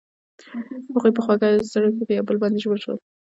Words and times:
هغوی 0.93 1.11
په 1.15 1.21
خوږ 1.25 1.41
زړه 1.71 1.89
کې 1.95 2.03
پر 2.07 2.21
بل 2.27 2.37
باندې 2.41 2.61
ژمن 2.63 2.79
شول. 2.83 2.97